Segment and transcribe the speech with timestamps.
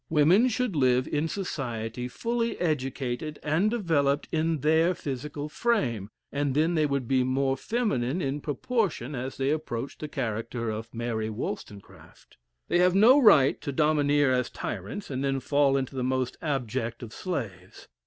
[0.09, 6.73] Women should live in society fully educated and developed in their physical frame, and then
[6.73, 12.37] they would be more feminine in proportion as they approach the character of Mary Wollstonecraft.
[12.67, 17.03] They have no right to domineer as tyrants, and then fall into the most abject
[17.03, 17.87] of slaves.